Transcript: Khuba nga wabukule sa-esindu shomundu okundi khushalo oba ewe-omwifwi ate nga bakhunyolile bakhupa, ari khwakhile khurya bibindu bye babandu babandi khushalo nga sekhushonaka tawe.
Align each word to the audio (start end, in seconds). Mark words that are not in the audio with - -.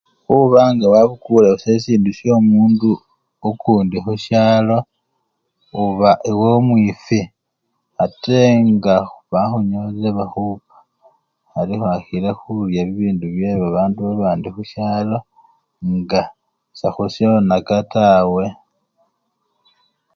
Khuba 0.25 0.61
nga 0.73 0.85
wabukule 0.93 1.49
sa-esindu 1.61 2.09
shomundu 2.17 2.91
okundi 3.49 3.97
khushalo 4.05 4.77
oba 5.81 6.09
ewe-omwifwi 6.29 7.19
ate 8.03 8.37
nga 8.71 8.95
bakhunyolile 9.31 10.09
bakhupa, 10.17 10.75
ari 11.59 11.75
khwakhile 11.79 12.29
khurya 12.39 12.81
bibindu 12.87 13.25
bye 13.35 13.51
babandu 13.61 13.99
babandi 14.01 14.47
khushalo 14.55 15.17
nga 15.99 16.21
sekhushonaka 16.77 17.77
tawe. 17.93 18.45